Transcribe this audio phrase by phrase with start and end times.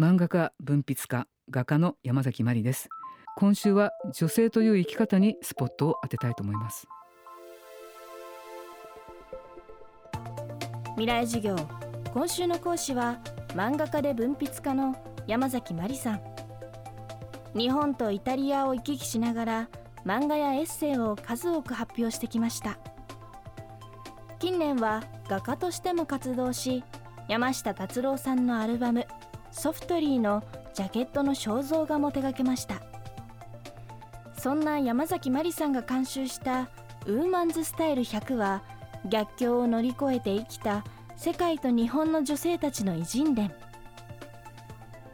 [0.00, 2.88] 漫画家文筆家画家の山崎真理です。
[3.36, 6.88] 今週は女性という生き方にスポットを当てたいと思います。
[10.92, 11.54] 未来授業。
[12.14, 13.18] 今週の講師は
[13.48, 16.22] 漫画家で文筆家の山崎真理さん。
[17.54, 19.68] 日本とイタリアを行き来しながら
[20.06, 22.78] 漫画やエッセイを数多く発表してきました。
[24.38, 26.84] 近年は画家としても活動し
[27.28, 29.06] 山下達郎さんのアルバム
[29.52, 30.42] 「ソフトリー」の
[30.74, 32.76] ジャケットの肖像画も手掛けました。
[34.38, 36.70] そんな山崎まりさんが監修した
[37.06, 38.62] 「ウーマンズスタイル100」は
[39.04, 40.82] 逆境を乗り越えて生きた
[41.16, 43.52] 世界と日本の女性たちの偉人伝。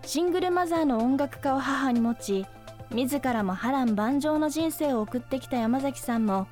[0.05, 2.47] シングルマザーの音楽家を母に持ち
[2.93, 6.47] 自らも波乱万丈の人生を送ってきた山崎さんも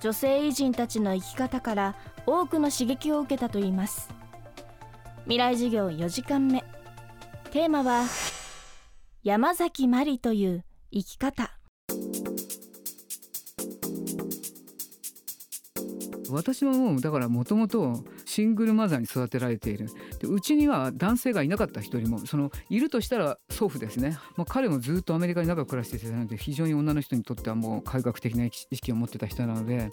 [0.00, 1.94] 女性偉人たちの生き方から
[2.26, 4.10] 多くの刺激を受けたといいます。
[5.22, 6.62] 未来授業4時間目。
[7.48, 8.04] テーマは
[9.24, 11.50] 山崎まりという生き方。
[16.30, 19.88] 私はもうだからもともとシングルマザーに育てられている。
[20.20, 29.90] でうちには男性がいなかった一人もそのいるとしたら祖父ですね、まあ、彼もずっとアメリカに長く暮らしていたので非常に女の人にとってはもう改革的な意識を持ってた人なので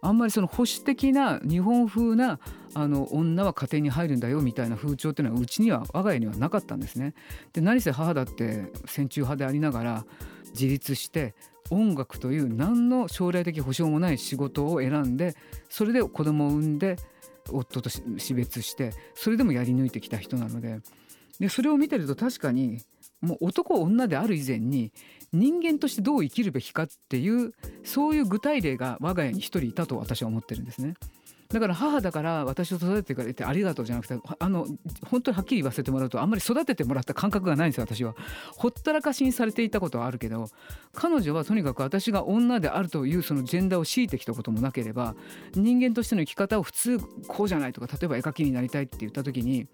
[0.00, 2.38] あんまりその保守的な日本風な
[2.74, 7.14] あの女は家庭に入るんだよみたいな風潮っていうのはうちには我が家にはなかったんですね。
[7.52, 10.04] で何せ母だって戦中派でありながら
[10.52, 11.34] 自立して
[11.70, 15.34] 音楽という何の将来的保障もない仕事を選んで
[15.68, 16.96] それで子供を産んで
[17.50, 20.80] 夫と死別してそれでもやり抜いてきた人なので
[21.38, 22.80] でそれを見てると確かに
[23.20, 24.92] もう男女である以前に
[25.32, 27.52] 人間としてどう生きるべきかっていう
[27.84, 30.94] そういう具体例が我が家に一人いたと私は思ってるんですね。
[31.48, 34.66] だから母だから私を育ててくれてありがとうじゃなくてあの
[35.08, 38.16] 本当にはっきり言わせてもらうとあんまり育ててもらった感覚がないんですよ私は。
[38.56, 40.48] ほったらかしにされていたことはあるけど
[40.92, 45.14] 彼女はとにかく私が女であるというそのジェンダーを強いてきたこともなければ
[45.54, 49.68] 人間としての生き方を普通こうじゃないとか例えば絵描きになりたいって言った時に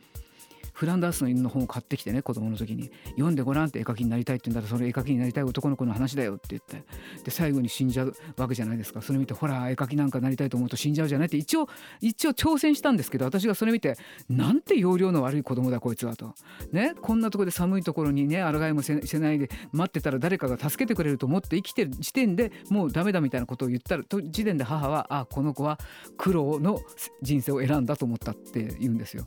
[0.72, 2.90] フランダースの犬の本を買ってきてね子供の時に。
[3.10, 6.84] 読んでごらんって絵描きになりたいって言うんだらそれ絵描きになりたい男の子の話だよって言って。
[7.24, 9.02] で最後に死んじゃうわけじゃないですか。
[9.02, 11.36] それ見てほら絵描きなんかなりたいと思うと死んじゃうじゃないって。
[11.36, 11.68] 一応
[12.00, 13.96] 一応挑戦したんですけど私がそれ見て
[14.28, 16.34] なんて容量の悪い子供だこいつはと。
[16.72, 25.78] ねこんなとこで寒いところにね抗いもせないで待ってたら誰かが助けてくれると思って生きてる時点でもうダメだみたいなことを言ったらと時点で母はあこの子は
[26.16, 26.80] 苦労の
[27.20, 29.26] 人生を選んだと思ったって言うんですよ。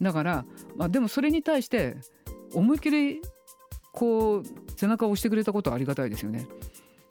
[0.00, 0.44] だから、
[0.76, 1.96] まあ、でもそれに対して
[2.54, 3.20] 思いっきり
[3.92, 4.44] こう
[4.76, 6.46] 背中を押してくれたことはありがたいですよね。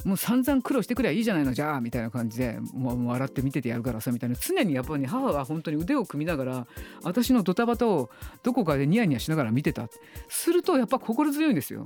[0.06, 6.68] もう散々苦労してくればいいじゃないのじゃあみたいな感じでもう笑って見ててやるからさみたいな常にやっぱり、母は本当に腕を組みながら
[7.04, 8.10] 私のドタバタを
[8.42, 9.90] どこかでニヤニヤしながら見てた
[10.30, 11.86] するとやっぱ心強いんですよ。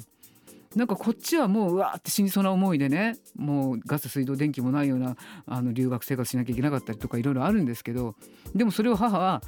[0.76, 8.16] なんかこっちはもううわーって死にそうな思いでねもうガス水道電気もないようなあの留学生活しなきゃいけなかったりとかいろいろあるんですけど
[8.56, 9.42] でもそれを母は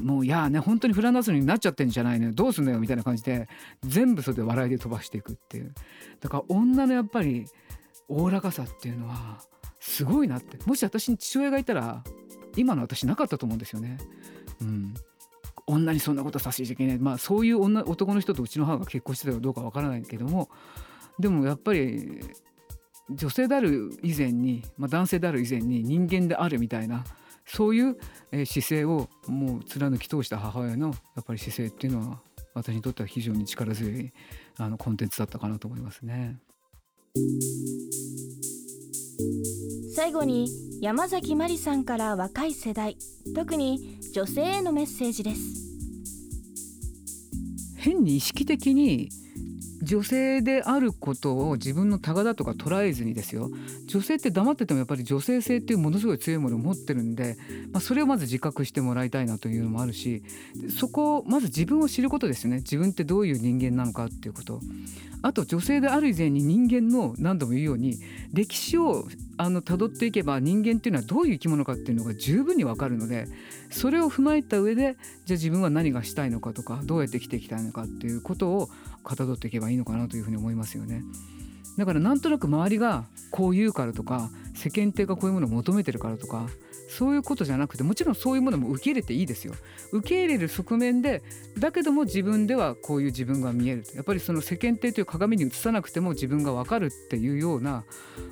[0.00, 3.48] もういやね本当にフランダースになっちゃってんじゃないのよどうすんのよみたいな感じで
[3.82, 5.74] 全部それで笑いで飛ばしていくっていう。
[6.20, 7.46] だから女のやっぱり
[8.08, 9.38] おおらかさっていうのは
[9.80, 10.58] すごいなって。
[10.66, 12.02] もし私に父親がいたら
[12.56, 13.98] 今の私なかったと思うんですよね。
[14.60, 14.94] うん、
[15.68, 20.48] 女にそんなことさせちゃいけないまあそういう女男の人とうちの母が結婚してたかどうかわからないけども
[21.18, 22.20] でもやっぱり
[23.10, 27.04] 女性である以前に、まあ、男性である以前に人間であるみたいな
[27.46, 27.96] そういう
[28.44, 32.20] 姿勢をもう貫き通した母親のやっぱり姿勢っていうのは
[32.54, 34.12] 私にとっては非常に力強い
[34.58, 36.38] あのコンテンツだったかなと思いますね。
[39.98, 40.48] 最後に
[40.80, 42.96] 山崎まりさんから若い世代
[43.34, 45.40] 特に女性へのメッセージです。
[47.76, 49.08] 変に意識的に
[49.82, 53.50] 女性であることを自分のタだとか捉えずにですよ。
[53.86, 57.36] 女性って黙っててもやっぱり女性性っていうものすごい強いものを持ってるんで、
[57.72, 60.22] まあ、それをまず自覚してもらいたいなというのもあるし
[60.76, 62.58] そこをまず自分を知ることですよね。
[62.58, 64.60] 自分ってどういう人間なのかっていうこと。
[65.20, 67.98] あと女性である以前に人間の何度も言うように
[68.32, 73.26] 歴史をあの辿っていけば人間っていうのはどういう生き物かっていうのが十分にわかるので
[73.70, 78.68] それを踏まえた上でじゃあ自分は何がしたいのかとかどうやって生きていきたいのかっていうことを
[79.04, 81.02] かたどっていけばいいのかなというふうに思いますよね。
[81.76, 86.48] だからなんとなく周りがこう言うからとか世間体がこういうものを求めてるからとか
[86.88, 89.54] そういうことじゃなくてもちろんそういうものも受け入れていいですよ。
[89.92, 91.22] 受け入れる側面で
[91.58, 93.84] だけども自分ではこういう自分が見える。
[93.94, 97.84] やっぱりその世間体という鏡に映さなくても自分が分かるっていうような、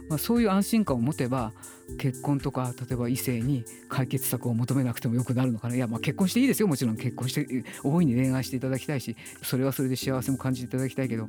[0.08, 1.52] まあ、そういう安心感を持てば
[1.98, 5.76] 結婚とか例えば異性に解決策を求めなくてもよくなるのかな。
[5.76, 6.68] いやまあ結婚していいですよ。
[6.68, 7.46] もちろん結婚して
[7.84, 11.26] 大いに恋愛していただきたいしそれはそれで幸せも感じていただきたいけど。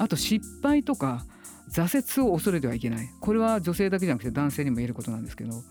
[0.00, 1.26] あと失敗とか
[1.72, 3.08] 挫折を恐れてはいけない。
[3.20, 5.64] これは女性だけじゃなくて男性にも言えることなんですけど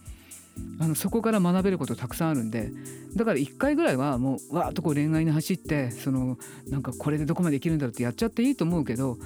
[0.80, 2.72] あのそこから学べることたくさんあるんで
[3.16, 6.38] だから1回ぐらいはもうわーっとこう恋愛に走ってその
[6.70, 9.18] なんかこれでどこまで生きるんだろうってやっちゃっていいと思うけど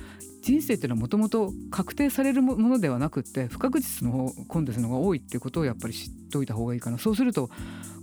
[0.41, 6.97] 人生っていうのはもともと確定されるものではなくって不確実の方コンテンツの方が多いっていうことをやっぱり知っておいた方がいいかな。
[6.97, 7.49] そうすると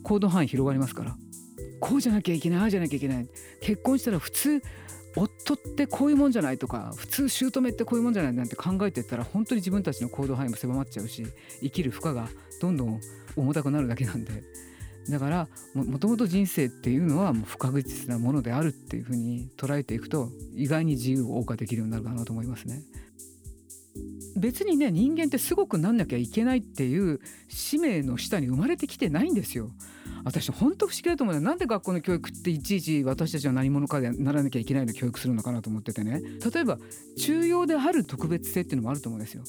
[0.04, 1.16] 行動範囲広がりますから。
[1.80, 3.28] こうじゃなきゃいけないああじゃなきゃいけない。
[3.60, 4.62] 結婚したら普通
[5.18, 11.26] 夫ってこういうもんじゃないとか普通姑ってこういうもんじゃないなんて考えてったら本当に自分たちの行動範囲も狭まっちゃうし
[11.60, 12.28] 生きる負荷が
[12.60, 13.00] どんどん
[13.36, 14.42] 重たくなるだけなんで
[15.08, 22.82] だからもともと人生っていうのはもう不確実なものであるっていうふうに捉えていくと意外に自由を謳歌できるようになるかなと思いますね。
[24.36, 29.70] 別にね人間ってすごくなんなきゃいけないっていう使命の下に生まれてきてないんですよ。
[30.28, 36.20] 私本当不思議だと思うよなんで学校の教育っていちいち私たちは何者かでならなきゃいけないの教育するのかなと思っててね
[36.52, 36.78] 例えば
[37.16, 39.42] 中庸である特別性っていうのもあると思うんですよ。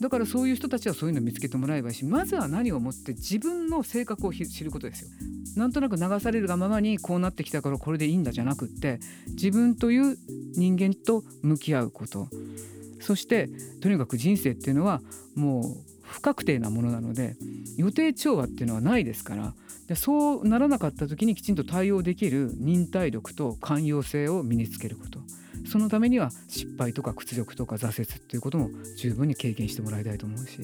[0.00, 5.10] だからそういう人たちはそういうのを見つけてもらえばいいしまずは何をもって自分の性格を知ることですよ。
[5.56, 10.16] なんとなく流されるがままにこうなってきたからこれでいいんだじゃなくって自分という
[10.54, 12.28] 人間と向き合うこと
[13.00, 13.48] そして
[13.80, 15.00] とにかく人生っていうのは
[15.34, 17.36] もう不確定なものなので
[17.76, 19.54] 予定調和っていうのはないですから
[19.86, 25.18] でそうならなかった時にきちんと対応できる忍耐力と寛容性を身につけること。
[25.66, 30.60] そのためには失敗とか屈辱とか挫折っていうことも十分に経験してもらいたいと思うし。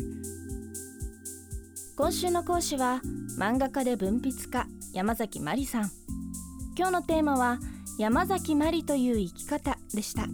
[1.96, 3.00] 今週の講師は
[3.38, 5.90] 漫画家で文筆家山崎まりさん。
[6.76, 7.58] 今日のテーマは
[7.98, 10.26] 山崎まりという生き方でした。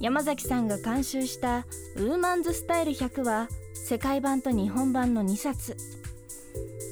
[0.00, 1.66] 山崎さんが監修した
[1.96, 3.48] ウーマンズスタイル100は
[3.90, 5.76] 世界版と日本版の2冊。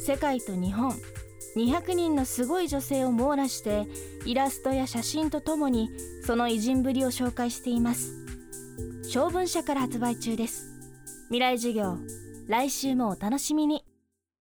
[0.05, 0.97] 世界と日本。
[1.55, 3.87] 200人のすごい女性を網羅して
[4.27, 5.91] イラストや写真とともに
[6.27, 8.27] その偉人ぶりを紹介しています。
[9.05, 10.73] 小文社から発売中です。
[11.27, 11.99] 未来授業
[12.49, 13.85] 来週もお楽しみに。